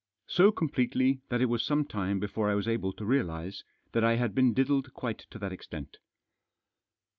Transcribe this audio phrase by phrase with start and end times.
[0.25, 4.15] So completely that it was some time before I was able to realise that I
[4.15, 5.97] had been diddled quite to that extent.